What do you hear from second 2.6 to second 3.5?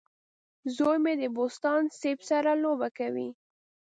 لوبه کوي.